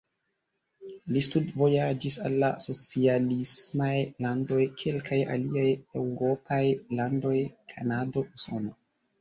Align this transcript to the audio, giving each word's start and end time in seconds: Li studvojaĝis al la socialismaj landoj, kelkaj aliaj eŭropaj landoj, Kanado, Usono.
Li 1.15 1.21
studvojaĝis 1.25 2.15
al 2.29 2.37
la 2.43 2.49
socialismaj 2.65 3.91
landoj, 4.27 4.59
kelkaj 4.81 5.21
aliaj 5.37 5.69
eŭropaj 6.01 6.63
landoj, 7.03 7.37
Kanado, 7.77 8.27
Usono. 8.43 8.79